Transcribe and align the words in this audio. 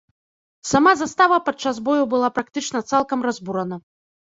Сама 0.69 0.93
застава 1.01 1.37
падчас 1.51 1.81
бою 1.91 2.03
была 2.15 2.33
практычна 2.39 2.85
цалкам 2.91 3.19
разбурана. 3.29 3.83